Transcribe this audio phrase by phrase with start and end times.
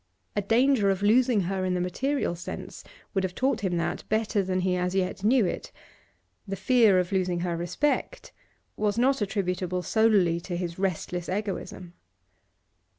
[0.35, 4.41] A danger of losing her in the material sense would have taught him that better
[4.41, 5.71] than he as yet knew it;
[6.47, 8.31] the fear of losing her respect
[8.75, 11.93] was not attributable solely to his restless egoism.